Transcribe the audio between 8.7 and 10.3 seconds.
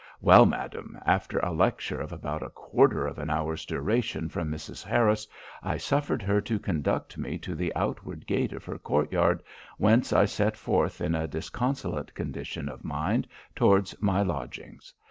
court yard, whence I